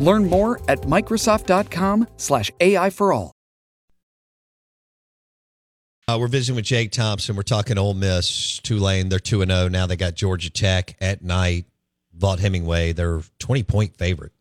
Learn 0.00 0.28
more 0.28 0.60
at 0.68 0.80
Microsoft.com/slash 0.80 2.50
AI 2.60 2.90
for 2.90 3.12
all. 3.12 3.32
Uh, 6.08 6.18
we're 6.18 6.26
visiting 6.26 6.56
with 6.56 6.64
Jake 6.64 6.90
Thompson. 6.90 7.36
We're 7.36 7.42
talking 7.42 7.78
Ole 7.78 7.94
Miss, 7.94 8.58
Tulane. 8.58 9.10
They're 9.10 9.20
2 9.20 9.44
0. 9.44 9.68
Now 9.68 9.86
they 9.86 9.94
got 9.94 10.16
Georgia 10.16 10.50
Tech 10.50 10.96
at 11.00 11.22
night. 11.22 11.66
Vaught-Hemingway, 12.18 12.92
they're 12.92 13.22
20 13.38 13.62
point 13.62 13.96
favorite, 13.96 14.32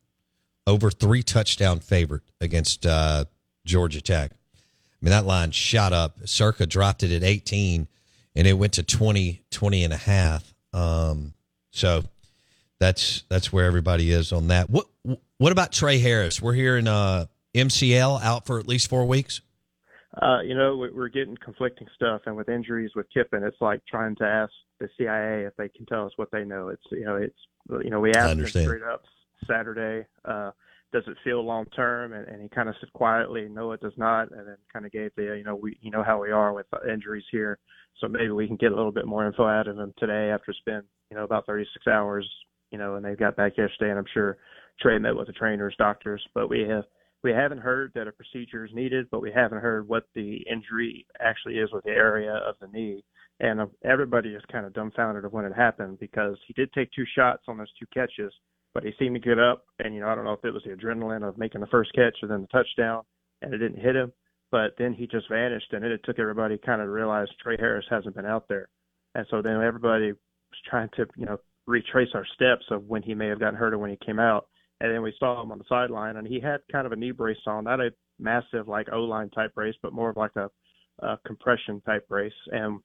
over 0.65 0.89
three 0.89 1.21
touchdown 1.21 1.79
favorite 1.79 2.23
against 2.41 2.85
uh, 2.87 3.25
Georgia 3.65 4.01
Tech. 4.01 4.31
I 4.31 5.05
mean, 5.05 5.11
that 5.11 5.25
line 5.25 5.51
shot 5.51 5.93
up. 5.93 6.17
Circa 6.25 6.65
dropped 6.65 7.03
it 7.03 7.11
at 7.11 7.23
18 7.23 7.87
and 8.35 8.47
it 8.47 8.53
went 8.53 8.73
to 8.73 8.83
20, 8.83 9.43
20 9.51 9.83
and 9.83 9.93
a 9.93 9.97
half. 9.97 10.53
Um, 10.73 11.33
so 11.71 12.03
that's 12.79 13.23
that's 13.29 13.51
where 13.51 13.65
everybody 13.65 14.11
is 14.11 14.31
on 14.31 14.47
that. 14.47 14.69
What 14.69 14.87
what 15.37 15.51
about 15.51 15.71
Tre 15.71 15.99
Harris? 15.99 16.41
We're 16.41 16.53
hearing 16.53 16.87
uh, 16.87 17.25
MCL 17.55 18.21
out 18.21 18.45
for 18.45 18.59
at 18.59 18.67
least 18.67 18.89
four 18.89 19.05
weeks. 19.05 19.41
Uh, 20.21 20.41
you 20.41 20.55
know, 20.55 20.75
we're 20.75 21.07
getting 21.09 21.37
conflicting 21.43 21.87
stuff, 21.95 22.21
and 22.25 22.35
with 22.35 22.49
injuries 22.49 22.91
with 22.95 23.05
Kiffin, 23.13 23.43
it's 23.43 23.61
like 23.61 23.81
trying 23.87 24.15
to 24.15 24.23
ask 24.23 24.51
the 24.79 24.89
CIA 24.97 25.45
if 25.45 25.55
they 25.55 25.69
can 25.69 25.85
tell 25.85 26.05
us 26.05 26.13
what 26.15 26.31
they 26.31 26.43
know. 26.43 26.69
It's 26.69 26.83
you 26.91 27.05
know, 27.05 27.15
it's 27.15 27.37
you 27.83 27.89
know, 27.89 27.99
we 27.99 28.13
asked 28.13 28.33
him 28.33 28.47
straight 28.47 28.83
up 28.83 29.03
Saturday, 29.47 30.07
uh, 30.25 30.51
does 30.91 31.03
it 31.07 31.17
feel 31.23 31.45
long 31.45 31.65
term? 31.75 32.13
And, 32.13 32.27
and 32.27 32.41
he 32.41 32.49
kind 32.49 32.69
of 32.69 32.75
said 32.79 32.91
quietly, 32.93 33.47
no, 33.49 33.71
it 33.71 33.81
does 33.81 33.93
not, 33.97 34.31
and 34.31 34.47
then 34.47 34.57
kind 34.71 34.85
of 34.85 34.91
gave 34.91 35.11
the 35.15 35.35
you 35.37 35.43
know, 35.43 35.55
we 35.55 35.77
you 35.81 35.91
know 35.91 36.03
how 36.03 36.21
we 36.21 36.31
are 36.31 36.53
with 36.53 36.65
injuries 36.91 37.25
here, 37.31 37.59
so 37.99 38.07
maybe 38.07 38.31
we 38.31 38.47
can 38.47 38.55
get 38.55 38.71
a 38.71 38.75
little 38.75 38.91
bit 38.91 39.05
more 39.05 39.25
info 39.25 39.45
out 39.45 39.67
of 39.67 39.77
him 39.77 39.93
today 39.97 40.31
after 40.31 40.51
it's 40.51 40.59
been 40.65 40.81
you 41.11 41.17
know 41.17 41.23
about 41.23 41.45
36 41.45 41.87
hours, 41.87 42.27
you 42.71 42.77
know, 42.77 42.95
and 42.95 43.05
they 43.05 43.15
got 43.15 43.35
back 43.35 43.57
yesterday, 43.57 43.89
and 43.89 43.99
I'm 43.99 44.05
sure 44.13 44.37
Tre 44.81 44.97
met 44.97 45.15
with 45.15 45.27
the 45.27 45.33
trainers, 45.33 45.75
doctors, 45.77 46.25
but 46.33 46.49
we 46.49 46.61
have 46.61 46.83
we 47.23 47.31
haven't 47.31 47.59
heard 47.59 47.91
that 47.95 48.07
a 48.07 48.11
procedure 48.11 48.65
is 48.65 48.71
needed, 48.73 49.07
but 49.11 49.21
we 49.21 49.31
haven't 49.31 49.61
heard 49.61 49.87
what 49.87 50.05
the 50.15 50.37
injury 50.49 51.05
actually 51.19 51.55
is 51.55 51.69
with 51.73 51.83
the 51.83 51.91
area 51.91 52.33
of 52.47 52.55
the 52.61 52.67
knee. 52.67 53.03
And 53.41 53.59
uh, 53.61 53.67
everybody 53.83 54.29
is 54.29 54.43
kind 54.51 54.65
of 54.65 54.73
dumbfounded 54.73 55.25
of 55.25 55.33
when 55.33 55.45
it 55.45 55.53
happened 55.53 55.99
because 55.99 56.37
he 56.47 56.53
did 56.53 56.71
take 56.73 56.89
two 56.91 57.05
shots 57.15 57.43
on 57.47 57.57
those 57.57 57.71
two 57.77 57.85
catches, 57.93 58.33
but 58.73 58.83
he 58.83 58.91
seemed 58.97 59.15
to 59.15 59.19
get 59.19 59.39
up. 59.39 59.65
And, 59.79 59.93
you 59.93 60.01
know, 60.01 60.07
I 60.07 60.15
don't 60.15 60.25
know 60.25 60.33
if 60.33 60.45
it 60.45 60.53
was 60.53 60.63
the 60.63 60.75
adrenaline 60.75 61.27
of 61.27 61.37
making 61.37 61.61
the 61.61 61.67
first 61.67 61.93
catch 61.93 62.17
or 62.21 62.27
then 62.27 62.41
the 62.41 62.47
touchdown 62.47 63.03
and 63.41 63.53
it 63.53 63.57
didn't 63.57 63.81
hit 63.81 63.95
him, 63.95 64.11
but 64.51 64.75
then 64.77 64.93
he 64.93 65.07
just 65.07 65.29
vanished. 65.29 65.71
And 65.71 65.83
then 65.83 65.91
it 65.91 66.01
took 66.03 66.19
everybody 66.19 66.57
kind 66.57 66.81
of 66.81 66.87
to 66.87 66.91
realize 66.91 67.27
Tre 67.41 67.57
Harris 67.57 67.85
hasn't 67.89 68.15
been 68.15 68.25
out 68.25 68.47
there. 68.47 68.67
And 69.15 69.25
so 69.29 69.41
then 69.41 69.61
everybody 69.61 70.11
was 70.11 70.59
trying 70.69 70.89
to, 70.95 71.05
you 71.15 71.25
know, 71.25 71.37
retrace 71.69 72.09
our 72.13 72.25
steps 72.35 72.65
of 72.71 72.85
when 72.85 73.03
he 73.03 73.13
may 73.13 73.27
have 73.27 73.39
gotten 73.39 73.55
hurt 73.55 73.73
or 73.73 73.77
when 73.77 73.91
he 73.91 73.97
came 74.05 74.19
out 74.19 74.47
and 74.81 74.93
then 74.93 75.01
we 75.01 75.13
saw 75.19 75.41
him 75.41 75.51
on 75.51 75.57
the 75.57 75.65
sideline, 75.67 76.17
and 76.17 76.27
he 76.27 76.39
had 76.39 76.61
kind 76.71 76.85
of 76.85 76.93
a 76.93 76.95
knee 76.95 77.11
brace 77.11 77.37
on, 77.45 77.65
not 77.65 77.81
a 77.81 77.91
massive 78.17 78.67
like 78.67 78.87
O 78.91 79.01
line 79.01 79.29
type 79.29 79.53
brace, 79.53 79.75
but 79.81 79.93
more 79.93 80.09
of 80.09 80.17
like 80.17 80.35
a, 80.35 80.49
a 81.05 81.17
compression 81.25 81.81
type 81.81 82.07
brace, 82.07 82.31
and 82.51 82.79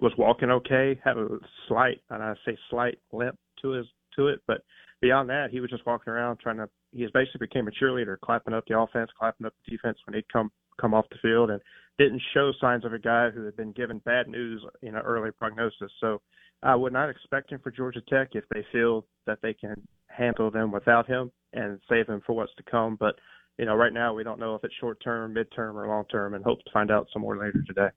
was 0.00 0.12
walking 0.16 0.50
okay. 0.50 0.98
Had 1.04 1.16
a 1.16 1.26
slight, 1.66 2.00
and 2.10 2.22
I 2.22 2.34
say 2.46 2.56
slight 2.70 2.98
limp 3.12 3.36
to 3.62 3.70
his 3.70 3.86
to 4.16 4.28
it, 4.28 4.40
but 4.46 4.62
beyond 5.00 5.28
that, 5.30 5.48
he 5.50 5.60
was 5.60 5.70
just 5.70 5.86
walking 5.86 6.12
around 6.12 6.38
trying 6.38 6.58
to. 6.58 6.68
He 6.92 7.04
basically 7.12 7.46
became 7.46 7.66
a 7.66 7.84
cheerleader, 7.84 8.18
clapping 8.20 8.54
up 8.54 8.64
the 8.68 8.78
offense, 8.78 9.10
clapping 9.18 9.46
up 9.46 9.54
the 9.64 9.76
defense 9.76 9.98
when 10.06 10.14
he'd 10.14 10.32
come 10.32 10.52
come 10.80 10.94
off 10.94 11.06
the 11.10 11.18
field, 11.20 11.50
and 11.50 11.60
didn't 11.98 12.22
show 12.32 12.52
signs 12.60 12.84
of 12.84 12.92
a 12.92 12.98
guy 12.98 13.30
who 13.30 13.44
had 13.44 13.56
been 13.56 13.72
given 13.72 13.98
bad 14.04 14.28
news 14.28 14.64
in 14.82 14.94
an 14.94 15.02
early 15.02 15.32
prognosis. 15.32 15.90
So 16.00 16.20
I 16.62 16.74
would 16.74 16.92
not 16.92 17.08
expect 17.08 17.52
him 17.52 17.60
for 17.62 17.70
Georgia 17.70 18.00
Tech 18.08 18.30
if 18.32 18.44
they 18.52 18.64
feel 18.72 19.04
that 19.26 19.38
they 19.42 19.54
can 19.54 19.80
handle 20.08 20.50
them 20.50 20.72
without 20.72 21.06
him 21.06 21.30
and 21.52 21.80
save 21.88 22.08
him 22.08 22.22
for 22.26 22.34
what's 22.34 22.54
to 22.56 22.62
come. 22.64 22.96
But 22.98 23.14
you 23.58 23.64
know, 23.64 23.74
right 23.74 23.92
now 23.92 24.14
we 24.14 24.24
don't 24.24 24.40
know 24.40 24.54
if 24.54 24.64
it's 24.64 24.74
short 24.80 25.02
term, 25.02 25.34
mid 25.34 25.50
term, 25.54 25.76
or 25.76 25.86
long 25.86 26.04
term, 26.06 26.34
and 26.34 26.44
hope 26.44 26.62
to 26.64 26.70
find 26.72 26.90
out 26.90 27.08
some 27.12 27.22
more 27.22 27.36
later 27.36 27.62
today. 27.66 27.88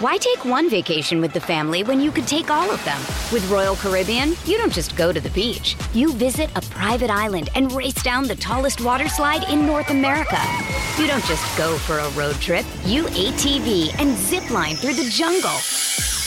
Why 0.00 0.16
take 0.16 0.44
one 0.44 0.70
vacation 0.70 1.20
with 1.20 1.32
the 1.32 1.40
family 1.40 1.82
when 1.82 2.00
you 2.00 2.12
could 2.12 2.28
take 2.28 2.50
all 2.50 2.70
of 2.70 2.84
them? 2.84 3.00
With 3.32 3.50
Royal 3.50 3.74
Caribbean, 3.74 4.34
you 4.44 4.56
don't 4.56 4.72
just 4.72 4.96
go 4.96 5.12
to 5.12 5.20
the 5.20 5.30
beach. 5.30 5.76
You 5.92 6.12
visit 6.12 6.50
a 6.56 6.60
private 6.60 7.10
island 7.10 7.48
and 7.56 7.72
race 7.72 8.00
down 8.00 8.28
the 8.28 8.36
tallest 8.36 8.80
water 8.80 9.08
slide 9.08 9.48
in 9.50 9.66
North 9.66 9.90
America. 9.90 10.38
You 10.98 11.08
don't 11.08 11.24
just 11.24 11.58
go 11.58 11.76
for 11.78 11.98
a 11.98 12.10
road 12.10 12.36
trip. 12.36 12.64
You 12.84 13.06
ATV 13.06 13.98
and 13.98 14.16
zip 14.16 14.48
line 14.50 14.76
through 14.76 14.94
the 14.94 15.10
jungle. 15.10 15.58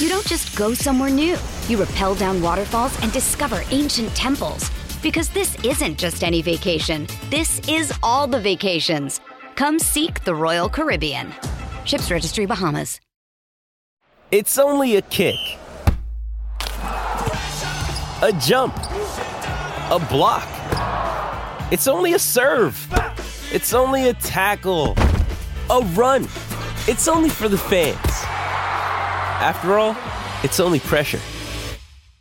You 0.02 0.10
don't 0.10 0.26
just 0.26 0.58
go 0.58 0.74
somewhere 0.74 1.12
new. 1.12 1.38
You 1.68 1.78
rappel 1.78 2.16
down 2.16 2.42
waterfalls 2.42 3.00
and 3.04 3.12
discover 3.12 3.62
ancient 3.70 4.10
temples. 4.16 4.72
Because 5.04 5.30
this 5.30 5.56
isn't 5.64 6.00
just 6.00 6.24
any 6.24 6.42
vacation, 6.42 7.06
this 7.30 7.60
is 7.70 7.94
all 8.02 8.26
the 8.26 8.40
vacations. 8.40 9.22
Come 9.54 9.78
seek 9.78 10.24
the 10.24 10.34
Royal 10.34 10.70
Caribbean. 10.70 11.32
Ships 11.86 12.10
Registry 12.10 12.48
Bahamas. 12.48 13.00
It's 14.32 14.58
only 14.58 14.96
a 14.96 15.04
kick, 15.04 15.38
a 18.24 18.34
jump, 18.42 18.76
a 18.76 20.04
block. 20.10 20.50
It's 21.72 21.88
only 21.88 22.14
a 22.14 22.20
serve. 22.20 22.76
It's 23.52 23.72
only 23.72 24.10
a 24.10 24.14
tackle, 24.16 24.96
a 25.70 25.82
run. 25.94 26.24
It's 26.88 27.08
only 27.08 27.30
for 27.30 27.48
the 27.48 27.60
fans. 27.60 28.11
After 29.42 29.80
all, 29.80 29.98
it's 30.44 30.60
only 30.60 30.80
pressure. 30.80 31.20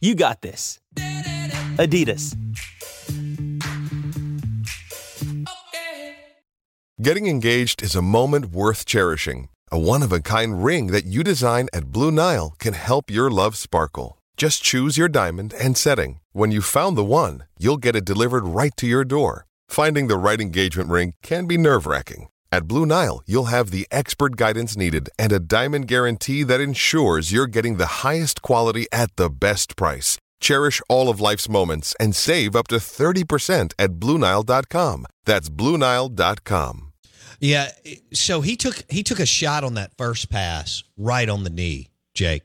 You 0.01 0.15
got 0.15 0.41
this. 0.41 0.81
Adidas. 1.77 2.35
Getting 7.03 7.27
engaged 7.27 7.83
is 7.83 7.95
a 7.95 8.01
moment 8.01 8.47
worth 8.47 8.87
cherishing. 8.87 9.51
A 9.71 9.79
one 9.79 10.03
of 10.03 10.13
a 10.13 10.21
kind 10.21 10.65
ring 10.65 10.87
that 10.93 11.05
you 11.05 11.23
design 11.23 11.69
at 11.75 11.93
Blue 11.93 12.11
Nile 12.11 12.55
can 12.59 12.73
help 12.73 13.11
your 13.11 13.31
love 13.31 13.55
sparkle. 13.55 14.17
Just 14.39 14.63
choose 14.63 14.97
your 14.97 15.09
diamond 15.09 15.53
and 15.53 15.77
setting. 15.77 16.21
When 16.33 16.51
you've 16.51 16.65
found 16.65 16.97
the 16.97 17.05
one, 17.05 17.45
you'll 17.59 17.77
get 17.77 17.97
it 17.97 18.07
delivered 18.07 18.47
right 18.47 18.73
to 18.79 18.87
your 18.87 19.05
door. 19.05 19.45
Finding 19.69 20.07
the 20.07 20.17
right 20.17 20.41
engagement 20.41 20.89
ring 20.89 21.13
can 21.23 21.47
be 21.47 21.59
nerve 21.59 21.85
wracking. 21.87 22.29
At 22.53 22.67
Blue 22.67 22.85
Nile, 22.85 23.23
you'll 23.27 23.45
have 23.45 23.71
the 23.71 23.87
expert 23.93 24.35
guidance 24.35 24.77
needed 24.77 25.09
and 25.17 25.31
a 25.31 25.39
diamond 25.39 25.87
guarantee 25.87 26.43
that 26.43 26.61
ensures 26.61 27.31
you're 27.31 27.47
getting 27.47 27.77
the 27.77 28.03
highest 28.03 28.43
quality 28.43 28.89
at 28.91 29.15
the 29.15 29.31
best 29.31 29.77
price. 29.77 30.19
Cherish 30.41 30.83
all 30.89 31.09
of 31.09 31.21
life's 31.21 31.49
moments 31.49 31.95
and 32.01 32.17
save 32.17 32.57
up 32.57 32.67
to 32.69 32.77
30% 32.77 33.73
at 33.79 33.91
BlueNile.com. 34.01 35.07
That's 35.25 35.49
BlueNile.com. 35.49 36.93
Yeah, 37.39 37.71
so 38.13 38.41
he 38.43 38.57
took 38.57 38.85
he 38.91 39.03
took 39.03 39.19
a 39.19 39.25
shot 39.25 39.65
on 39.65 39.75
that 39.75 39.93
first 39.97 40.29
pass 40.29 40.83
right 40.99 41.27
on 41.27 41.43
the 41.43 41.49
knee, 41.49 41.89
Jake. 42.13 42.43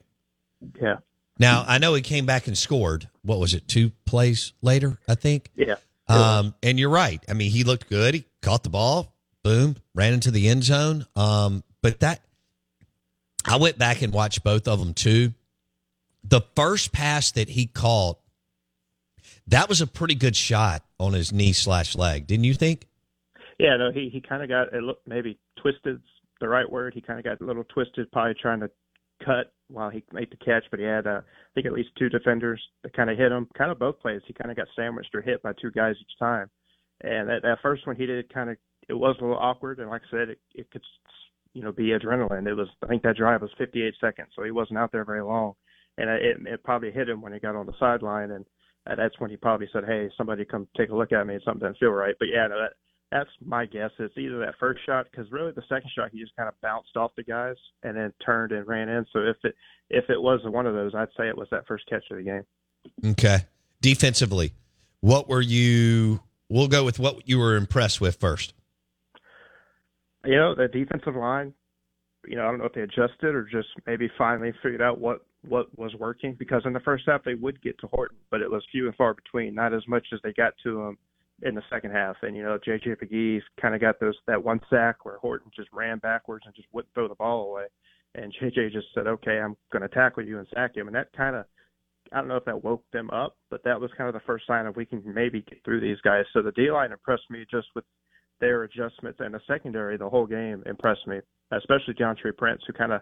Yeah. 0.80 0.98
Now 1.38 1.66
I 1.68 1.80
know 1.80 1.96
he 1.96 2.02
came 2.02 2.26
back 2.26 2.48
and 2.48 2.58
scored. 2.58 3.10
What 3.24 3.40
was 3.40 3.54
it? 3.54 3.68
Two 3.68 3.92
plays 4.06 4.54
later, 4.62 4.98
I 5.10 5.16
think. 5.16 5.50
Yeah. 5.56 5.76
Um, 6.08 6.54
and 6.64 6.80
you're 6.80 6.90
right. 6.92 7.22
I 7.28 7.34
mean, 7.34 7.52
he 7.52 7.66
looked 7.66 7.90
good. 7.90 8.14
He 8.14 8.26
caught 8.42 8.64
the 8.64 8.70
ball, 8.70 9.15
boom, 9.46 9.76
ran 9.94 10.12
into 10.12 10.32
the 10.32 10.50
end 10.50 10.64
zone. 10.64 11.06
Um, 11.16 11.64
but 11.84 12.00
that 12.00 12.22
I 13.48 13.58
went 13.58 13.78
back 13.78 14.02
and 14.02 14.12
watched 14.12 14.44
both 14.44 14.68
of 14.68 14.80
them 14.80 14.96
too. 14.96 15.34
The 16.24 16.42
first 16.56 16.92
pass 16.92 17.32
that 17.34 17.50
he 17.50 17.68
caught, 17.68 18.18
that 19.46 19.70
was 19.70 19.82
a 19.82 19.88
pretty 19.88 20.16
good 20.16 20.36
shot 20.36 20.84
on 21.00 21.14
his 21.14 21.32
knee 21.32 21.54
slash 21.54 21.96
leg, 21.96 22.26
didn't 22.26 22.46
you 22.46 22.56
think? 22.56 22.88
Yeah, 23.60 23.78
no, 23.78 23.92
he 23.92 24.10
he 24.12 24.20
kind 24.20 24.42
of 24.42 24.50
got 24.50 24.74
it 24.74 24.82
looked 24.82 25.08
maybe 25.08 25.38
twisted 25.62 26.02
the 26.42 26.50
right 26.50 26.70
word. 26.70 26.94
He 26.96 27.02
kind 27.02 27.20
of 27.20 27.24
got 27.24 27.40
a 27.40 27.46
little 27.46 27.64
twisted, 27.66 28.12
probably 28.12 28.34
trying 28.42 28.62
to 28.62 28.72
cut 29.24 29.54
while 29.70 29.92
he 29.92 30.04
made 30.12 30.32
the 30.32 30.38
catch, 30.44 30.64
but 30.72 30.80
he 30.80 30.86
had 30.86 31.06
uh, 31.06 31.22
I 31.22 31.52
think 31.54 31.68
at 31.68 31.74
least 31.74 31.90
two 32.00 32.10
defenders 32.10 32.62
that 32.82 32.94
kind 32.94 33.12
of 33.12 33.18
hit 33.18 33.32
him. 33.32 33.48
Kind 33.56 33.72
of 33.72 33.78
both 33.78 34.00
plays, 34.00 34.22
he 34.26 34.34
kind 34.34 34.50
of 34.50 34.58
got 34.58 34.68
sandwiched 34.76 35.14
or 35.14 35.22
hit 35.22 35.44
by 35.44 35.54
two 35.54 35.70
guys 35.72 35.96
each 36.02 36.18
time. 36.18 36.50
And 37.02 37.30
that, 37.30 37.44
that 37.44 37.60
first 37.62 37.86
one 37.86 37.96
he 37.96 38.08
did 38.08 38.34
kind 38.34 38.50
of 38.50 38.58
it 38.90 38.94
was 38.94 39.16
a 39.20 39.24
little 39.24 39.38
awkward, 39.38 39.80
and 39.80 39.90
like 39.90 40.02
I 40.08 40.12
said, 40.12 40.30
it, 40.30 40.40
it 40.54 40.72
could 40.72 40.84
you 41.54 41.64
know 41.64 41.72
be 41.72 41.90
adrenaline. 41.90 42.48
It 42.48 42.54
was 42.54 42.68
I 42.84 42.88
think 42.88 43.04
that 43.04 43.18
drive 43.18 43.42
was 43.42 43.52
58 43.58 43.94
seconds, 44.00 44.30
so 44.36 44.44
he 44.44 44.52
wasn't 44.52 44.80
out 44.80 44.92
there 44.92 45.06
very 45.06 45.24
long, 45.24 45.54
and 45.98 46.10
it, 46.10 46.38
it 46.46 46.64
probably 46.64 46.92
hit 46.92 47.10
him 47.10 47.22
when 47.22 47.34
he 47.34 47.40
got 47.40 47.56
on 47.56 47.66
the 47.66 47.74
sideline, 47.80 48.32
and 48.32 48.46
uh, 48.88 48.96
that's 48.96 49.20
when 49.20 49.30
he 49.30 49.38
probably 49.38 49.68
said, 49.74 49.84
"Hey, 49.86 50.10
somebody 50.18 50.46
come 50.46 50.68
take 50.78 50.90
a 50.90 50.96
look 50.96 51.12
at 51.12 51.26
me. 51.26 51.40
Something 51.44 51.62
doesn't 51.62 51.80
feel 51.80 51.90
right." 51.90 52.16
But 52.20 52.28
yeah, 52.32 52.48
no, 52.48 52.60
that 52.60 52.74
that's 53.12 53.30
my 53.44 53.66
guess. 53.66 53.92
It's 54.00 54.18
either 54.18 54.40
that 54.40 54.56
first 54.60 54.82
shot 54.86 55.08
because 55.10 55.32
really 55.32 55.52
the 55.52 55.64
second 55.70 55.90
shot 55.96 56.10
he 56.12 56.20
just 56.20 56.36
kind 56.36 56.50
of 56.50 56.60
bounced 56.62 56.96
off 56.98 57.12
the 57.16 57.24
guys 57.24 57.56
and 57.84 57.96
then 57.96 58.14
turned 58.26 58.52
and 58.52 58.68
ran 58.68 58.90
in. 58.90 59.06
So 59.14 59.20
if 59.20 59.38
it 59.44 59.56
if 59.90 60.10
it 60.10 60.22
was 60.22 60.42
one 60.44 60.66
of 60.66 60.74
those, 60.74 60.94
I'd 60.94 61.08
say 61.18 61.28
it 61.28 61.38
was 61.38 61.48
that 61.52 61.68
first 61.68 61.86
catch 61.90 62.04
of 62.12 62.18
the 62.18 62.24
game. 62.24 62.44
Okay, 63.12 63.46
defensively, 63.82 64.54
what 65.02 65.30
were 65.30 65.42
you? 65.42 66.22
We'll 66.50 66.68
go 66.68 66.84
with 66.84 67.00
what 67.00 67.28
you 67.28 67.40
were 67.40 67.56
impressed 67.56 68.00
with 68.00 68.18
first. 68.18 68.54
You 70.26 70.36
know 70.36 70.56
the 70.56 70.68
defensive 70.68 71.16
line. 71.16 71.54
You 72.28 72.38
know 72.38 72.48
I 72.48 72.50
don't 72.50 72.60
know 72.60 72.66
if 72.66 72.74
they 72.74 72.82
adjusted 72.82 73.36
or 73.36 73.44
just 73.44 73.70
maybe 73.86 74.10
finally 74.18 74.54
figured 74.64 74.82
out 74.82 75.00
what 75.00 75.26
what 75.48 75.68
was 75.78 75.94
working 76.00 76.36
because 76.38 76.64
in 76.66 76.74
the 76.74 76.80
first 76.80 77.04
half 77.08 77.24
they 77.24 77.36
would 77.36 77.62
get 77.62 77.78
to 77.80 77.88
Horton, 77.88 78.18
but 78.32 78.42
it 78.42 78.50
was 78.50 78.64
few 78.72 78.88
and 78.88 78.96
far 78.96 79.14
between. 79.14 79.54
Not 79.54 79.74
as 79.74 79.88
much 79.88 80.08
as 80.14 80.20
they 80.24 80.34
got 80.34 80.54
to 80.64 80.82
him 80.82 80.98
in 81.42 81.56
the 81.56 81.62
second 81.70 81.92
half. 81.92 82.16
And 82.22 82.36
you 82.36 82.44
know, 82.44 82.58
JJ 82.66 82.98
McGee 83.02 83.42
kind 83.62 83.76
of 83.76 83.82
got 83.82 84.00
those 84.00 84.16
that 84.28 84.44
one 84.44 84.60
sack 84.70 85.06
where 85.06 85.18
Horton 85.18 85.52
just 85.56 85.70
ran 85.74 86.00
backwards 86.00 86.46
and 86.46 86.56
just 86.56 86.68
wouldn't 86.72 86.94
throw 86.94 87.08
the 87.08 87.16
ball 87.16 87.50
away. 87.50 87.66
And 88.16 88.34
JJ 88.42 88.72
just 88.72 88.88
said, 88.94 89.08
"Okay, 89.08 89.40
I'm 89.40 89.56
going 89.72 89.82
to 89.82 89.90
tackle 89.90 90.26
you 90.26 90.40
and 90.40 90.48
sack 90.54 90.76
him." 90.76 90.88
And 90.88 90.96
that 90.96 91.12
kind 91.16 91.36
of, 91.36 91.46
I 92.14 92.18
don't 92.18 92.30
know 92.30 92.38
if 92.38 92.46
that 92.46 92.64
woke 92.64 92.84
them 92.94 93.10
up, 93.10 93.36
but 93.50 93.64
that 93.66 93.80
was 93.80 93.92
kind 93.98 94.08
of 94.08 94.14
the 94.14 94.26
first 94.26 94.48
sign 94.48 94.66
of 94.66 94.76
we 94.76 94.86
can 94.86 95.04
maybe 95.14 95.42
get 95.42 95.64
through 95.66 95.82
these 95.82 96.00
guys. 96.02 96.24
So 96.34 96.42
the 96.42 96.54
D 96.54 96.72
line 96.72 96.92
impressed 96.94 97.30
me 97.30 97.46
just 97.52 97.68
with 97.76 97.84
their 98.40 98.64
adjustments, 98.64 99.20
and 99.22 99.34
the 99.34 99.42
secondary 99.48 99.98
the 99.98 100.10
whole 100.10 100.26
game 100.26 100.64
impressed 100.66 101.08
me, 101.08 101.20
especially 101.52 101.94
Deantre 101.94 102.36
Prince, 102.38 102.62
who 102.68 102.74
kind 102.74 102.92
of 102.92 103.02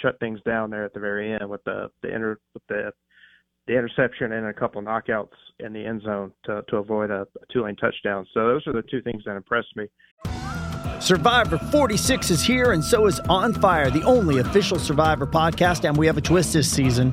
shut 0.00 0.18
things 0.20 0.40
down 0.44 0.70
there 0.70 0.84
at 0.84 0.94
the 0.94 1.00
very 1.00 1.32
end 1.32 1.48
with 1.48 1.62
the 1.64 1.88
the 2.02 2.14
inter 2.14 2.38
with 2.54 2.62
the 2.68 2.92
the 3.66 3.74
interception 3.74 4.32
and 4.32 4.46
a 4.46 4.52
couple 4.52 4.82
knockouts 4.82 5.36
in 5.60 5.72
the 5.72 5.84
end 5.84 6.02
zone 6.02 6.32
to, 6.44 6.62
to 6.68 6.76
avoid 6.78 7.10
a, 7.10 7.22
a 7.40 7.52
Tulane 7.52 7.76
touchdown. 7.76 8.26
So 8.34 8.48
those 8.48 8.66
are 8.66 8.72
the 8.72 8.82
two 8.90 9.00
things 9.02 9.22
that 9.24 9.36
impressed 9.36 9.76
me. 9.76 9.86
Survivor 11.00 11.58
46 11.58 12.30
is 12.30 12.42
here, 12.42 12.72
and 12.72 12.84
so 12.84 13.06
is 13.06 13.20
On 13.28 13.52
Fire, 13.52 13.90
the 13.90 14.02
only 14.02 14.38
official 14.38 14.78
Survivor 14.78 15.26
podcast. 15.26 15.88
And 15.88 15.96
we 15.96 16.06
have 16.06 16.16
a 16.16 16.20
twist 16.20 16.52
this 16.52 16.70
season. 16.70 17.12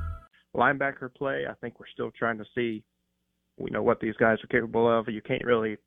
Linebacker 0.55 1.13
play, 1.13 1.45
I 1.49 1.53
think 1.55 1.79
we're 1.79 1.87
still 1.93 2.11
trying 2.11 2.37
to 2.37 2.45
see, 2.55 2.83
you 3.57 3.71
know, 3.71 3.83
what 3.83 3.99
these 3.99 4.15
guys 4.19 4.37
are 4.43 4.47
capable 4.47 4.99
of. 4.99 5.07
You 5.07 5.21
can't 5.21 5.45
really 5.45 5.77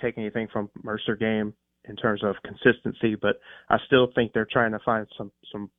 take 0.00 0.18
anything 0.18 0.48
from 0.52 0.70
Mercer 0.82 1.16
game 1.16 1.54
in 1.86 1.96
terms 1.96 2.22
of 2.24 2.36
consistency, 2.44 3.14
but 3.14 3.40
I 3.68 3.76
still 3.86 4.08
think 4.14 4.32
they're 4.32 4.48
trying 4.50 4.72
to 4.72 4.78
find 4.84 5.06
some 5.16 5.30
some 5.52 5.70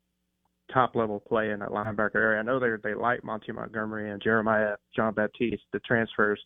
top 0.73 0.95
level 0.95 1.19
play 1.19 1.51
in 1.51 1.59
that 1.59 1.69
linebacker 1.69 2.15
area. 2.15 2.39
I 2.39 2.43
know 2.43 2.59
they 2.59 2.69
they 2.83 2.93
like 2.93 3.23
Monty 3.23 3.51
Montgomery 3.51 4.11
and 4.11 4.21
Jeremiah 4.21 4.75
Jean-Baptiste, 4.95 5.63
the 5.73 5.79
transfers, 5.79 6.39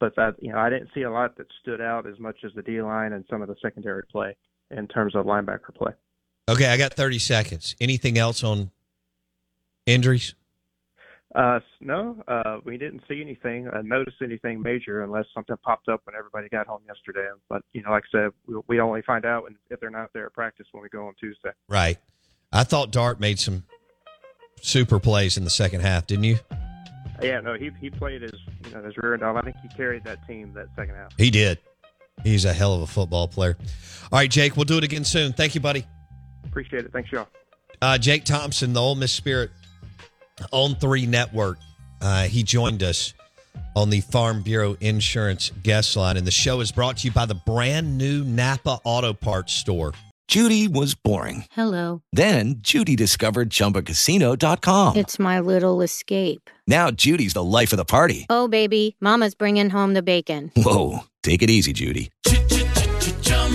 but 0.00 0.14
that 0.16 0.34
you 0.40 0.52
know 0.52 0.58
I 0.58 0.70
didn't 0.70 0.90
see 0.94 1.02
a 1.02 1.10
lot 1.10 1.36
that 1.36 1.46
stood 1.60 1.80
out 1.80 2.06
as 2.06 2.18
much 2.18 2.36
as 2.44 2.52
the 2.54 2.62
D 2.62 2.80
line 2.80 3.12
and 3.12 3.24
some 3.30 3.42
of 3.42 3.48
the 3.48 3.56
secondary 3.62 4.02
play 4.10 4.36
in 4.70 4.88
terms 4.88 5.14
of 5.14 5.26
linebacker 5.26 5.74
play. 5.74 5.92
Okay, 6.48 6.66
I 6.66 6.76
got 6.76 6.94
30 6.94 7.18
seconds. 7.18 7.76
Anything 7.80 8.18
else 8.18 8.42
on 8.42 8.70
injuries? 9.86 10.34
Uh, 11.34 11.60
no, 11.80 12.22
uh, 12.28 12.58
we 12.64 12.76
didn't 12.76 13.02
see 13.08 13.22
anything, 13.22 13.66
uh, 13.68 13.80
notice 13.82 14.12
anything 14.22 14.60
major 14.60 15.02
unless 15.02 15.24
something 15.32 15.56
popped 15.62 15.88
up 15.88 16.02
when 16.04 16.14
everybody 16.14 16.48
got 16.50 16.66
home 16.66 16.82
yesterday. 16.86 17.26
But 17.48 17.62
you 17.72 17.82
know, 17.82 17.90
like 17.90 18.04
I 18.12 18.18
said, 18.18 18.30
we, 18.46 18.56
we 18.68 18.80
only 18.80 19.00
find 19.02 19.24
out 19.24 19.44
when, 19.44 19.56
if 19.70 19.80
they're 19.80 19.90
not 19.90 20.10
there 20.12 20.26
at 20.26 20.34
practice 20.34 20.66
when 20.72 20.82
we 20.82 20.90
go 20.90 21.06
on 21.06 21.14
Tuesday. 21.18 21.50
Right. 21.68 21.96
I 22.52 22.64
thought 22.64 22.90
Dart 22.90 23.18
made 23.18 23.38
some 23.38 23.64
super 24.60 25.00
plays 25.00 25.38
in 25.38 25.44
the 25.44 25.50
second 25.50 25.80
half, 25.80 26.06
didn't 26.06 26.24
you? 26.24 26.38
Yeah, 27.22 27.40
no, 27.40 27.54
he 27.54 27.70
he 27.80 27.88
played 27.88 28.22
his 28.22 28.34
you 28.66 28.74
know 28.74 28.82
his 28.82 28.96
rear 28.98 29.14
end. 29.14 29.24
I 29.24 29.40
think 29.40 29.56
he 29.62 29.68
carried 29.68 30.04
that 30.04 30.26
team 30.26 30.52
that 30.54 30.68
second 30.76 30.96
half. 30.96 31.12
He 31.16 31.30
did. 31.30 31.58
He's 32.24 32.44
a 32.44 32.52
hell 32.52 32.74
of 32.74 32.82
a 32.82 32.86
football 32.86 33.26
player. 33.26 33.56
All 34.12 34.18
right, 34.18 34.30
Jake, 34.30 34.56
we'll 34.56 34.64
do 34.64 34.76
it 34.76 34.84
again 34.84 35.04
soon. 35.04 35.32
Thank 35.32 35.54
you, 35.54 35.60
buddy. 35.60 35.86
Appreciate 36.44 36.84
it. 36.84 36.92
Thanks, 36.92 37.10
y'all. 37.10 37.28
Uh, 37.80 37.96
Jake 37.96 38.24
Thompson, 38.24 38.74
the 38.74 38.80
Ole 38.80 38.94
Miss 38.94 39.12
Spirit 39.12 39.50
on 40.50 40.74
three 40.76 41.06
network. 41.06 41.58
Uh, 42.00 42.24
he 42.24 42.42
joined 42.42 42.82
us 42.82 43.14
on 43.76 43.90
the 43.90 44.00
Farm 44.00 44.42
Bureau 44.42 44.76
Insurance 44.80 45.50
guest 45.62 45.96
line, 45.96 46.16
and 46.16 46.26
the 46.26 46.30
show 46.32 46.60
is 46.60 46.72
brought 46.72 46.98
to 46.98 47.08
you 47.08 47.12
by 47.12 47.26
the 47.26 47.34
brand 47.34 47.96
new 47.96 48.24
Napa 48.24 48.78
Auto 48.84 49.12
Parts 49.12 49.52
store. 49.52 49.92
Judy 50.28 50.66
was 50.66 50.94
boring. 50.94 51.44
Hello. 51.52 52.02
Then 52.12 52.54
Judy 52.58 52.96
discovered 52.96 53.50
ChumbaCasino.com. 53.50 54.96
It's 54.96 55.18
my 55.18 55.40
little 55.40 55.82
escape. 55.82 56.48
Now 56.66 56.90
Judy's 56.90 57.34
the 57.34 57.42
life 57.42 57.72
of 57.72 57.76
the 57.76 57.84
party. 57.84 58.26
Oh 58.30 58.48
baby, 58.48 58.96
Mama's 59.00 59.34
bringing 59.34 59.68
home 59.68 59.92
the 59.92 60.02
bacon. 60.02 60.50
Whoa, 60.56 61.00
take 61.22 61.42
it 61.42 61.50
easy, 61.50 61.72
Judy. 61.74 62.10